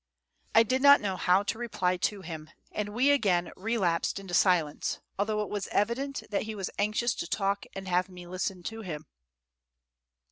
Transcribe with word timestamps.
I 0.55 0.63
did 0.63 0.81
not 0.81 0.99
know 0.99 1.15
how 1.15 1.43
to 1.43 1.59
reply 1.59 1.95
to 1.95 2.21
him, 2.21 2.49
and 2.71 2.89
we 2.89 3.11
again 3.11 3.51
relapsed 3.55 4.17
into 4.17 4.33
silence, 4.33 4.99
although 5.19 5.43
it 5.43 5.49
was 5.51 5.67
evident 5.67 6.23
that 6.31 6.41
he 6.49 6.55
was 6.55 6.71
anxious 6.79 7.13
to 7.13 7.27
talk 7.27 7.67
and 7.75 7.87
have 7.87 8.09
me 8.09 8.25
listen 8.25 8.63
to 8.63 8.81
him. 8.81 9.05